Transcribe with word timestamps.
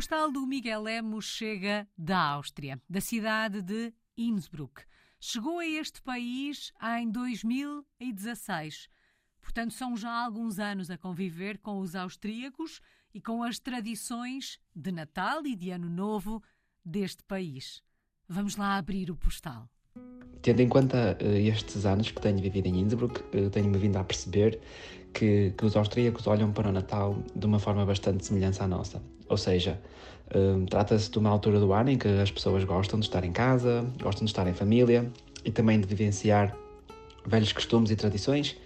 postal 0.00 0.32
do 0.32 0.46
Miguel 0.46 0.80
Lemos 0.80 1.26
chega 1.26 1.86
da 1.94 2.18
Áustria, 2.18 2.80
da 2.88 3.02
cidade 3.02 3.60
de 3.60 3.92
Innsbruck. 4.16 4.82
Chegou 5.20 5.58
a 5.58 5.66
este 5.66 6.00
país 6.00 6.72
em 6.96 7.10
2016. 7.10 8.88
Portanto, 9.42 9.74
são 9.74 9.94
já 9.98 10.24
alguns 10.24 10.58
anos 10.58 10.90
a 10.90 10.96
conviver 10.96 11.58
com 11.58 11.80
os 11.80 11.94
austríacos 11.94 12.80
e 13.12 13.20
com 13.20 13.42
as 13.42 13.58
tradições 13.58 14.58
de 14.74 14.90
Natal 14.90 15.44
e 15.44 15.54
de 15.54 15.70
Ano 15.70 15.90
Novo 15.90 16.42
deste 16.82 17.22
país. 17.22 17.82
Vamos 18.26 18.56
lá 18.56 18.78
abrir 18.78 19.10
o 19.10 19.16
postal. 19.18 19.68
Tendo 20.42 20.60
em 20.60 20.68
conta 20.68 21.18
uh, 21.20 21.36
estes 21.36 21.84
anos 21.84 22.10
que 22.10 22.20
tenho 22.20 22.38
vivido 22.38 22.66
em 22.66 22.80
Innsbruck, 22.80 23.20
uh, 23.20 23.50
tenho-me 23.50 23.76
vindo 23.76 23.96
a 23.96 24.04
perceber 24.04 24.58
que, 25.12 25.52
que, 25.56 25.64
os 25.64 25.76
austríacos 25.76 26.26
olham 26.26 26.50
para 26.50 26.68
o 26.68 26.72
Natal 26.72 27.18
de 27.34 27.46
uma 27.46 27.58
forma 27.58 27.84
bastante 27.84 28.24
semelhante 28.24 28.62
à 28.62 28.66
nossa. 28.66 29.02
Ou 29.28 29.36
seja, 29.36 29.78
uh, 30.34 30.64
trata-se 30.66 31.10
de 31.10 31.18
uma 31.18 31.28
altura 31.28 31.60
do 31.60 31.72
ano 31.72 31.90
em 31.90 31.98
que 31.98 32.08
as 32.08 32.30
pessoas 32.30 32.64
gostam 32.64 32.98
de 32.98 33.06
estar 33.06 33.24
em 33.24 33.32
casa, 33.32 33.84
gostam 34.02 34.24
de 34.24 34.30
estar 34.30 34.46
em 34.46 34.54
família 34.54 35.10
e 35.44 35.50
também 35.50 35.78
de 35.78 35.86
vivenciar 35.86 36.56
velhos 37.26 37.52
costumes 37.52 37.90
e 37.90 37.96
tradições 37.96 38.56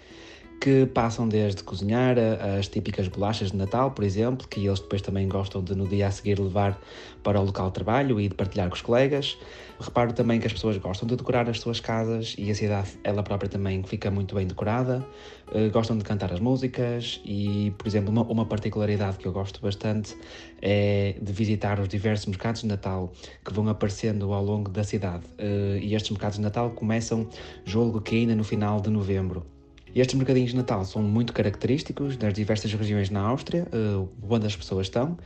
que 0.61 0.87
passam 0.87 1.29
desde 1.29 1.63
cozinhar 1.63 2.17
as 2.59 2.69
típicas 2.69 3.09
bolachas 3.09 3.51
de 3.51 3.57
Natal, 3.57 3.91
por 3.91 4.05
exemplo, 4.05 4.49
que 4.49 4.67
eles 4.67 4.81
depois 4.81 5.03
também 5.03 5.29
gostam 5.29 5.63
de 5.63 5.75
no 5.75 5.87
dia 5.87 6.07
a 6.07 6.11
seguir 6.11 6.39
levar 6.39 6.81
para 7.23 7.41
o 7.41 7.45
local 7.45 7.69
de 7.69 7.75
trabalho 7.75 8.21
e 8.21 8.29
de 8.29 8.35
partilhar 8.35 8.69
com 8.69 8.75
os 8.75 8.83
colegas. 8.83 9.37
Reparo 9.81 10.13
também 10.13 10.39
que 10.39 10.47
as 10.47 10.53
pessoas 10.53 10.77
gostam 10.79 11.07
de 11.09 11.17
decorar 11.17 11.49
as 11.51 11.61
suas 11.61 11.81
casas 11.81 12.35
e 12.39 12.51
a 12.51 12.55
cidade 12.55 12.93
ela 13.03 13.23
própria 13.23 13.49
também 13.49 13.83
fica 13.83 14.11
muito 14.11 14.35
bem 14.35 14.47
decorada. 14.47 15.05
Uh, 15.49 15.71
gostam 15.71 15.99
de 15.99 16.05
cantar 16.05 16.33
as 16.33 16.41
músicas 16.41 17.21
e, 17.25 17.73
por 17.77 17.87
exemplo, 17.87 18.11
uma, 18.11 18.47
particularidade 18.47 19.19
que 19.19 19.27
eu 19.27 19.33
gosto 19.33 19.61
bastante 19.61 20.17
é 20.63 21.17
de 21.21 21.33
visitar 21.33 21.79
os 21.81 21.89
diversos 21.89 22.27
mercados 22.27 22.63
de 22.63 22.69
Natal 22.69 23.13
que 23.45 23.53
vão 23.53 23.69
aparecendo 23.69 24.33
ao 24.33 24.45
longo 24.45 24.71
da 24.71 24.85
cidade. 24.85 25.25
Uh, 25.39 25.77
e 25.81 25.95
estes 25.95 26.11
mercados 26.11 26.37
de 26.37 26.43
Natal 26.43 26.71
começam, 26.71 27.29
julgo 27.65 28.01
que 28.01 28.17
ainda 28.17 28.35
no 28.35 28.45
final 28.45 28.81
de 28.81 28.91
novembro. 28.91 29.54
Estes 29.95 30.15
mercadinhos 30.17 30.51
de 30.51 30.57
Natal 30.57 30.85
são 30.85 31.03
muito 31.03 31.33
característicos 31.33 32.17
das 32.17 32.35
diversas 32.35 32.73
regiões 32.73 33.11
na 33.11 33.21
Áustria, 33.21 33.67
uh, 33.73 34.09
onde 34.29 34.47
as 34.47 34.57
pessoas 34.57 34.87
estão, 34.87 35.17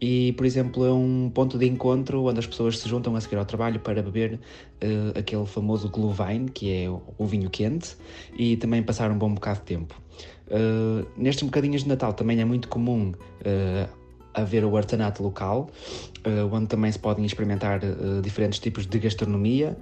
e, 0.00 0.32
por 0.32 0.46
exemplo, 0.46 0.84
é 0.84 0.92
um 0.92 1.30
ponto 1.32 1.58
de 1.58 1.66
encontro 1.66 2.24
onde 2.24 2.38
as 2.38 2.46
pessoas 2.46 2.78
se 2.78 2.88
juntam 2.88 3.16
a 3.16 3.20
seguir 3.20 3.36
ao 3.36 3.44
trabalho 3.44 3.80
para 3.80 4.00
beber 4.00 4.34
uh, 4.34 5.18
aquele 5.18 5.44
famoso 5.44 5.88
Glühwein, 5.88 6.46
que 6.46 6.72
é 6.72 6.88
o 6.88 7.26
vinho 7.26 7.50
quente, 7.50 7.96
e 8.36 8.56
também 8.56 8.82
passar 8.82 9.10
um 9.10 9.18
bom 9.18 9.34
bocado 9.34 9.58
de 9.60 9.64
tempo. 9.64 10.00
Uh, 10.46 11.06
nestes 11.16 11.42
mercadinhos 11.42 11.82
de 11.82 11.88
Natal 11.88 12.12
também 12.12 12.40
é 12.40 12.44
muito 12.44 12.68
comum 12.68 13.10
uh, 13.10 13.98
haver 14.34 14.64
o 14.64 14.76
artesanato 14.76 15.22
local, 15.22 15.68
onde 16.52 16.66
também 16.68 16.92
se 16.92 16.98
podem 16.98 17.24
experimentar 17.24 17.80
diferentes 18.22 18.60
tipos 18.60 18.86
de 18.86 18.98
gastronomia 19.00 19.76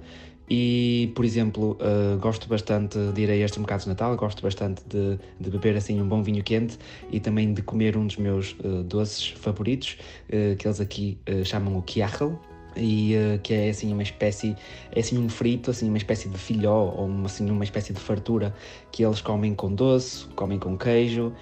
e, 0.49 1.11
por 1.13 1.25
exemplo, 1.25 1.77
uh, 1.81 2.17
gosto 2.19 2.47
bastante 2.47 2.97
de 3.13 3.21
ir 3.21 3.29
a 3.29 3.35
estes 3.35 3.57
mercados 3.57 3.83
de 3.83 3.89
Natal, 3.89 4.15
gosto 4.15 4.41
bastante 4.41 4.81
de, 4.87 5.19
de, 5.39 5.49
beber 5.49 5.75
assim 5.75 6.01
um 6.01 6.07
bom 6.07 6.23
vinho 6.23 6.41
quente 6.41 6.77
e 7.11 7.19
também 7.19 7.53
de 7.53 7.61
comer 7.61 7.97
um 7.97 8.07
dos 8.07 8.15
meus 8.15 8.55
uh, 8.63 8.83
doces 8.83 9.27
favoritos, 9.27 9.97
uh, 10.29 10.55
que 10.55 10.67
eles 10.67 10.79
aqui 10.79 11.17
chamam 11.43 11.77
o 11.77 11.81
kiachel, 11.81 12.39
e 12.79 13.15
que 13.41 13.55
é 13.55 13.69
assim 13.69 13.91
uma 13.91 14.03
espécie, 14.03 14.55
é 14.91 14.99
assim 14.99 15.17
um 15.17 15.27
frito, 15.27 15.71
assim 15.71 15.89
uma 15.89 15.97
espécie 15.97 16.29
de 16.29 16.37
filhó 16.37 16.93
ou 16.95 17.07
uma, 17.07 17.25
assim 17.25 17.49
uma 17.49 17.63
espécie 17.63 17.91
de 17.91 17.99
fartura 17.99 18.53
que 18.91 19.03
eles 19.03 19.19
comem 19.19 19.55
com 19.55 19.73
doce, 19.73 20.27
comem 20.35 20.59
com 20.59 20.77
queijo, 20.77 21.33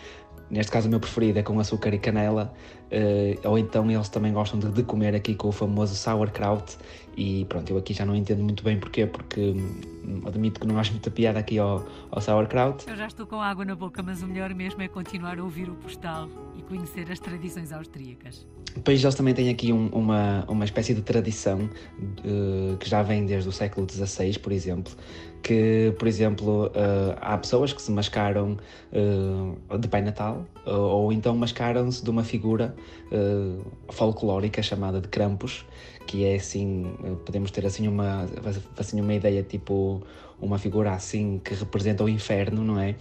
neste 0.50 0.72
caso 0.72 0.88
o 0.88 0.91
meu 0.91 1.00
preferido 1.00 1.39
é 1.39 1.44
com 1.44 1.59
açúcar 1.59 1.94
e 1.94 2.00
canela, 2.00 2.53
uh, 2.91 3.50
ou 3.50 3.57
então 3.57 3.89
eles 3.89 4.09
também 4.09 4.33
gostam 4.33 4.59
de, 4.59 4.69
de, 4.72 4.83
comer 4.83 5.16
aqui 5.16 5.35
com 5.35 5.50
o 5.50 5.51
famoso 5.51 5.95
sauerkraut, 5.95 6.78
e 7.17 7.45
pronto, 7.45 7.69
eu 7.69 7.78
aqui 7.78 7.94
já 7.94 8.06
não 8.06 8.16
entendo 8.16 8.44
muito 8.44 8.63
bem 8.63 8.79
porquê, 8.79 9.05
porque 9.05 9.39
hum, 9.41 10.22
admito 10.25 10.59
que 10.59 10.67
não 10.67 10.78
acho 10.78 10.91
muita 10.91 11.09
piada 11.09 11.39
aqui 11.39 11.57
ao, 11.57 11.85
ao 12.11 12.22
sauerkraut. 12.22 12.88
Eu 12.88 12.95
já 12.95 13.07
estou 13.07 13.25
com 13.25 13.41
água 13.41 13.63
na 13.63 13.75
boca, 13.75 14.03
mas 14.03 14.22
o 14.22 14.28
melhor 14.28 14.53
mesmo 14.53 14.81
é 14.81 14.88
continuar 14.88 15.39
a 15.39 15.44
ouvir 15.44 15.69
o 15.69 15.75
postal 15.75 16.29
e 16.57 16.61
conhecer 16.61 17.09
as 17.11 17.19
tradições 17.19 17.72
austríacas. 17.72 18.45
Depois 18.75 19.01
eles 19.01 19.16
também 19.16 19.34
têm 19.34 19.50
aqui 19.50 19.72
um, 19.72 19.88
uma, 19.88 20.44
uma 20.50 20.66
espécie 20.66 20.94
de 20.94 21.01
tradição 21.01 21.69
uh, 22.00 22.75
que 22.78 22.89
já 22.89 23.01
vem 23.01 23.25
desde 23.25 23.47
o 23.47 23.51
século 23.51 23.88
XVI, 23.89 24.38
por 24.39 24.51
exemplo, 24.51 24.91
que, 25.45 25.94
por 26.00 26.07
exemplo, 26.07 26.66
uh, 26.69 27.16
há 27.22 27.38
pessoas 27.38 27.72
que 27.72 27.79
se 27.79 27.91
mascaram 27.91 28.57
uh, 28.91 29.78
de 29.78 29.88
Pai 29.88 30.01
Natal 30.01 30.44
uh, 30.66 30.72
ou 30.72 31.13
então 31.13 31.35
mascaram-se 31.38 32.03
de 32.03 32.09
uma 32.09 32.23
figura 32.23 32.75
folclórica 33.91 34.63
chamada 34.63 35.00
de 35.00 35.07
Krampus, 35.07 35.63
que 36.07 36.25
é 36.25 36.35
assim, 36.35 36.91
podemos 37.23 37.51
ter 37.51 37.63
assim 37.66 37.88
uma, 37.88 38.25
assim 38.78 39.00
uma 39.00 39.13
ideia 39.13 39.44
tipo 39.44 40.01
uma 40.41 40.57
figura 40.57 40.91
assim 40.91 41.40
que 41.44 41.53
representa 41.53 42.03
o 42.03 42.09
inferno, 42.09 42.63
não 42.63 42.79
é? 42.79 42.96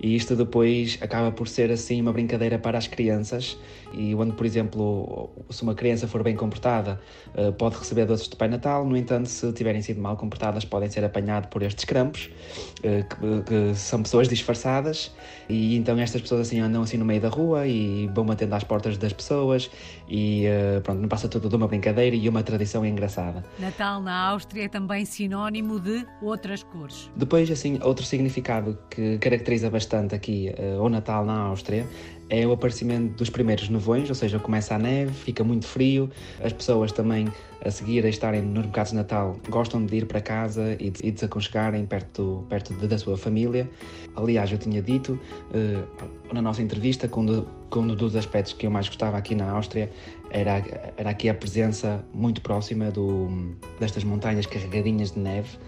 E 0.00 0.14
isto 0.14 0.34
depois 0.36 0.98
acaba 1.00 1.30
por 1.32 1.48
ser 1.48 1.70
assim 1.70 2.00
uma 2.00 2.12
brincadeira 2.12 2.58
para 2.58 2.78
as 2.78 2.86
crianças 2.86 3.58
e 3.92 4.14
onde, 4.14 4.32
por 4.32 4.44
exemplo, 4.44 5.30
se 5.50 5.62
uma 5.62 5.74
criança 5.74 6.06
for 6.06 6.22
bem 6.22 6.36
comportada, 6.36 7.00
eh, 7.34 7.50
pode 7.52 7.76
receber 7.76 8.04
doces 8.06 8.28
de 8.28 8.36
Pai 8.36 8.48
Natal, 8.48 8.84
no 8.84 8.96
entanto, 8.96 9.28
se 9.28 9.52
tiverem 9.52 9.80
sido 9.80 10.00
mal 10.00 10.16
comportadas, 10.16 10.64
podem 10.64 10.90
ser 10.90 11.04
apanhados 11.04 11.48
por 11.50 11.62
estes 11.62 11.84
crampos, 11.84 12.30
eh, 12.82 13.02
que, 13.02 13.42
que 13.42 13.74
são 13.74 14.02
pessoas 14.02 14.28
disfarçadas, 14.28 15.14
e 15.48 15.76
então 15.76 15.98
estas 15.98 16.20
pessoas 16.20 16.42
assim 16.42 16.60
andam 16.60 16.82
assim 16.82 16.96
no 16.96 17.04
meio 17.04 17.20
da 17.20 17.28
rua 17.28 17.66
e 17.66 18.06
vão 18.08 18.26
batendo 18.26 18.54
às 18.54 18.64
portas 18.64 18.98
das 18.98 19.12
pessoas 19.12 19.70
e 20.08 20.46
eh, 20.46 20.80
pronto, 20.80 21.00
não 21.00 21.08
passa 21.08 21.28
tudo 21.28 21.48
de 21.48 21.56
uma 21.56 21.66
brincadeira 21.66 22.14
e 22.14 22.28
uma 22.28 22.42
tradição 22.42 22.84
engraçada. 22.84 23.44
Natal 23.58 24.02
na 24.02 24.28
Áustria 24.28 24.64
é 24.64 24.68
também 24.68 25.04
sinónimo 25.04 25.80
de 25.80 26.06
outras 26.20 26.62
cores. 26.78 27.10
Depois, 27.16 27.50
assim, 27.50 27.78
outro 27.82 28.04
significado 28.04 28.78
que 28.88 29.18
caracteriza 29.18 29.68
bastante 29.68 30.14
aqui 30.14 30.52
uh, 30.58 30.82
o 30.82 30.88
Natal 30.88 31.24
na 31.24 31.38
Áustria 31.38 31.86
é 32.30 32.46
o 32.46 32.52
aparecimento 32.52 33.16
dos 33.16 33.30
primeiros 33.30 33.68
nevões, 33.68 34.08
ou 34.08 34.14
seja, 34.14 34.38
começa 34.38 34.74
a 34.74 34.78
neve, 34.78 35.12
fica 35.12 35.42
muito 35.42 35.66
frio, 35.66 36.10
as 36.42 36.52
pessoas 36.52 36.92
também 36.92 37.26
a 37.64 37.70
seguir 37.70 38.04
a 38.04 38.08
estarem 38.08 38.42
nos 38.42 38.66
mercados 38.66 38.90
de 38.90 38.96
Natal 38.96 39.36
gostam 39.48 39.84
de 39.84 39.96
ir 39.96 40.06
para 40.06 40.20
casa 40.20 40.76
e 40.78 40.90
de, 40.90 41.06
e 41.06 41.10
de 41.10 41.18
se 41.18 41.24
aconchegarem 41.24 41.84
perto, 41.86 42.46
perto 42.48 42.74
de, 42.74 42.86
da 42.86 42.98
sua 42.98 43.16
família. 43.16 43.68
Aliás, 44.14 44.52
eu 44.52 44.58
tinha 44.58 44.82
dito 44.82 45.18
uh, 45.50 46.32
na 46.34 46.42
nossa 46.42 46.62
entrevista 46.62 47.08
que 47.08 47.18
um, 47.18 47.44
que 47.70 47.78
um, 47.78 47.86
dos 47.94 48.14
aspectos 48.14 48.52
que 48.52 48.66
eu 48.66 48.70
mais 48.70 48.86
gostava 48.88 49.16
aqui 49.16 49.34
na 49.34 49.50
Áustria 49.50 49.90
era, 50.30 50.62
era 50.96 51.10
aqui 51.10 51.28
a 51.28 51.34
presença 51.34 52.04
muito 52.12 52.42
próxima 52.42 52.90
do, 52.90 53.56
destas 53.80 54.04
montanhas 54.04 54.46
carregadinhas 54.46 55.12
de 55.12 55.18
neve 55.18 55.58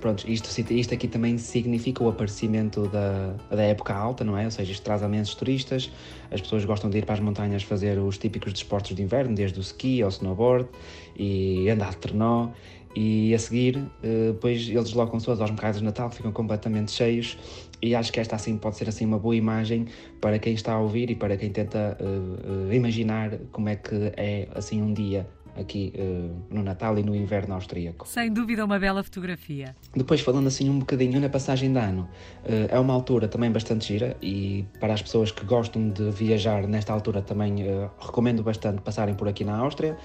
Pronto, 0.00 0.28
isto, 0.30 0.48
isto 0.72 0.92
aqui 0.94 1.08
também 1.08 1.38
significa 1.38 2.04
o 2.04 2.08
aparecimento 2.08 2.86
da, 2.88 3.34
da 3.50 3.62
época 3.62 3.94
alta, 3.94 4.22
não 4.22 4.36
é? 4.36 4.44
Ou 4.44 4.50
seja, 4.50 4.70
isto 4.70 4.82
traz 4.82 5.00
imensos 5.02 5.34
turistas, 5.34 5.90
as 6.30 6.40
pessoas 6.40 6.64
gostam 6.64 6.90
de 6.90 6.98
ir 6.98 7.06
para 7.06 7.14
as 7.14 7.20
montanhas 7.20 7.62
fazer 7.62 7.98
os 7.98 8.18
típicos 8.18 8.52
desportos 8.52 8.94
de 8.94 9.02
inverno, 9.02 9.34
desde 9.34 9.58
o 9.58 9.62
ski 9.62 10.02
ao 10.02 10.10
snowboard 10.10 10.68
e 11.16 11.68
andar 11.70 11.90
de 11.90 11.96
trenó. 11.98 12.50
E 12.96 13.34
a 13.34 13.38
seguir, 13.38 13.82
eh, 14.04 14.30
depois 14.32 14.68
eles 14.68 14.84
deslocam-se 14.84 15.28
aos 15.28 15.40
mercados 15.40 15.80
de 15.80 15.84
Natal, 15.84 16.08
ficam 16.10 16.30
completamente 16.30 16.92
cheios 16.92 17.36
e 17.82 17.94
acho 17.94 18.12
que 18.12 18.20
esta 18.20 18.36
assim 18.36 18.56
pode 18.56 18.76
ser 18.76 18.88
assim 18.88 19.04
uma 19.04 19.18
boa 19.18 19.34
imagem 19.34 19.86
para 20.20 20.38
quem 20.38 20.54
está 20.54 20.74
a 20.74 20.78
ouvir 20.78 21.10
e 21.10 21.14
para 21.16 21.36
quem 21.36 21.50
tenta 21.50 21.98
uh, 22.00 22.68
uh, 22.68 22.72
imaginar 22.72 23.36
como 23.50 23.68
é 23.68 23.76
que 23.76 24.12
é 24.16 24.48
assim 24.54 24.80
um 24.80 24.92
dia 24.94 25.26
aqui 25.56 25.92
uh, 25.96 26.54
no 26.54 26.62
Natal 26.62 26.98
e 26.98 27.02
no 27.02 27.14
inverno 27.14 27.54
austríaco. 27.54 28.06
Sem 28.06 28.32
dúvida, 28.32 28.64
uma 28.64 28.78
bela 28.78 29.02
fotografia. 29.02 29.74
Depois, 29.94 30.20
falando 30.20 30.46
assim 30.46 30.68
um 30.68 30.78
bocadinho 30.78 31.20
na 31.20 31.28
passagem 31.28 31.72
de 31.72 31.78
ano, 31.78 32.02
uh, 32.44 32.68
é 32.68 32.78
uma 32.78 32.92
altura 32.94 33.28
também 33.28 33.50
bastante 33.50 33.86
gira 33.86 34.16
e 34.20 34.64
para 34.80 34.94
as 34.94 35.02
pessoas 35.02 35.30
que 35.30 35.44
gostam 35.44 35.88
de 35.88 36.10
viajar 36.10 36.66
nesta 36.66 36.92
altura 36.92 37.22
também 37.22 37.62
uh, 37.62 37.90
recomendo 38.00 38.42
bastante 38.42 38.80
passarem 38.82 39.14
por 39.14 39.28
aqui 39.28 39.44
na 39.44 39.56
Áustria, 39.56 39.96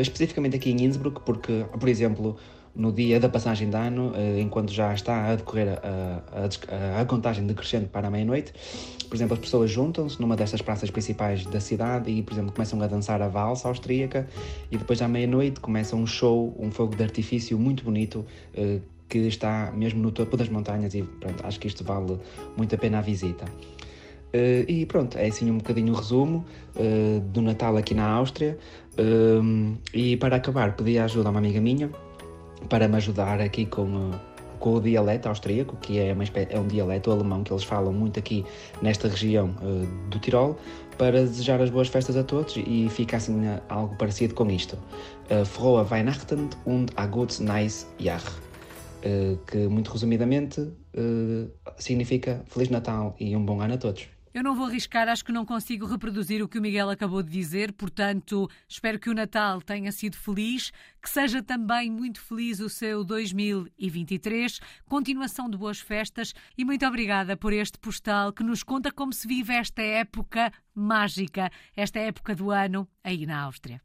especificamente 0.00 0.56
aqui 0.56 0.70
em 0.70 0.84
Innsbruck, 0.84 1.22
porque, 1.24 1.64
por 1.78 1.88
exemplo, 1.88 2.36
no 2.74 2.90
dia 2.90 3.20
da 3.20 3.28
passagem 3.28 3.68
de 3.68 3.76
ano, 3.76 4.12
eh, 4.14 4.40
enquanto 4.40 4.72
já 4.72 4.94
está 4.94 5.26
a 5.30 5.36
decorrer 5.36 5.78
a, 5.82 6.22
a, 6.96 7.00
a 7.00 7.04
contagem 7.04 7.46
decrescente 7.46 7.86
para 7.86 8.08
a 8.08 8.10
meia-noite. 8.10 8.52
Por 9.08 9.14
exemplo, 9.14 9.34
as 9.34 9.40
pessoas 9.40 9.70
juntam-se 9.70 10.18
numa 10.20 10.34
destas 10.36 10.62
praças 10.62 10.90
principais 10.90 11.44
da 11.44 11.60
cidade 11.60 12.10
e, 12.10 12.22
por 12.22 12.32
exemplo, 12.32 12.52
começam 12.52 12.80
a 12.80 12.86
dançar 12.86 13.20
a 13.20 13.28
valsa 13.28 13.68
austríaca 13.68 14.26
e 14.70 14.78
depois 14.78 15.02
à 15.02 15.08
meia-noite 15.08 15.60
começa 15.60 15.94
um 15.94 16.06
show, 16.06 16.56
um 16.58 16.70
fogo 16.70 16.96
de 16.96 17.02
artifício 17.02 17.58
muito 17.58 17.84
bonito 17.84 18.24
eh, 18.54 18.78
que 19.06 19.18
está 19.18 19.70
mesmo 19.72 20.00
no 20.00 20.10
topo 20.10 20.38
das 20.38 20.48
montanhas 20.48 20.94
e 20.94 21.02
pronto, 21.02 21.46
acho 21.46 21.60
que 21.60 21.66
isto 21.66 21.84
vale 21.84 22.18
muito 22.56 22.74
a 22.74 22.78
pena 22.78 22.98
a 22.98 23.02
visita. 23.02 23.44
Uh, 24.34 24.64
e 24.66 24.86
pronto, 24.86 25.18
é 25.18 25.26
assim 25.26 25.50
um 25.50 25.58
bocadinho 25.58 25.92
o 25.92 25.96
resumo 25.96 26.42
do 27.34 27.42
Natal 27.42 27.76
aqui 27.76 27.92
na 27.92 28.08
Áustria. 28.08 28.56
Uh, 28.98 29.76
e 29.92 30.16
para 30.16 30.36
acabar, 30.36 30.74
pedi 30.74 30.98
ajuda 30.98 31.28
a 31.28 31.30
uma 31.30 31.38
amiga 31.38 31.60
minha 31.60 31.90
para 32.68 32.88
me 32.88 32.96
ajudar 32.96 33.40
aqui 33.40 33.66
com, 33.66 34.10
com 34.58 34.74
o 34.74 34.80
dialeto 34.80 35.28
austríaco, 35.28 35.76
que 35.76 35.98
é, 35.98 36.14
é 36.50 36.58
um 36.58 36.66
dialeto 36.66 37.10
alemão 37.10 37.42
que 37.42 37.52
eles 37.52 37.64
falam 37.64 37.92
muito 37.92 38.18
aqui 38.18 38.44
nesta 38.80 39.08
região 39.08 39.54
uh, 39.60 40.08
do 40.08 40.18
Tirol, 40.18 40.56
para 40.96 41.22
desejar 41.22 41.60
as 41.60 41.70
boas 41.70 41.88
festas 41.88 42.16
a 42.16 42.22
todos 42.22 42.56
e 42.56 42.88
fica 42.90 43.16
assim 43.16 43.42
algo 43.68 43.96
parecido 43.96 44.34
com 44.34 44.50
isto. 44.50 44.78
Uh, 45.30 45.44
Frohe 45.44 45.86
Weihnachten 45.90 46.48
und 46.66 46.92
a 46.96 47.06
gutes 47.06 47.40
neues 47.40 47.86
Jahr. 47.98 48.22
Uh, 49.04 49.36
que 49.46 49.66
muito 49.66 49.90
resumidamente 49.90 50.72
significa 51.76 52.44
Feliz 52.46 52.68
Natal 52.68 53.16
e 53.18 53.34
um 53.34 53.44
bom 53.44 53.60
ano 53.60 53.74
a 53.74 53.78
todos. 53.78 54.21
Eu 54.34 54.42
não 54.42 54.54
vou 54.54 54.64
arriscar, 54.64 55.10
acho 55.10 55.22
que 55.22 55.30
não 55.30 55.44
consigo 55.44 55.84
reproduzir 55.84 56.42
o 56.42 56.48
que 56.48 56.58
o 56.58 56.62
Miguel 56.62 56.88
acabou 56.88 57.22
de 57.22 57.30
dizer, 57.30 57.70
portanto, 57.72 58.48
espero 58.66 58.98
que 58.98 59.10
o 59.10 59.14
Natal 59.14 59.60
tenha 59.60 59.92
sido 59.92 60.16
feliz, 60.16 60.72
que 61.02 61.10
seja 61.10 61.42
também 61.42 61.90
muito 61.90 62.18
feliz 62.18 62.58
o 62.58 62.70
seu 62.70 63.04
2023, 63.04 64.58
continuação 64.88 65.50
de 65.50 65.58
boas 65.58 65.80
festas 65.80 66.32
e 66.56 66.64
muito 66.64 66.86
obrigada 66.86 67.36
por 67.36 67.52
este 67.52 67.78
postal 67.78 68.32
que 68.32 68.42
nos 68.42 68.62
conta 68.62 68.90
como 68.90 69.12
se 69.12 69.28
vive 69.28 69.52
esta 69.52 69.82
época 69.82 70.50
mágica, 70.74 71.50
esta 71.76 71.98
época 71.98 72.34
do 72.34 72.50
ano 72.50 72.88
aí 73.04 73.26
na 73.26 73.38
Áustria. 73.42 73.82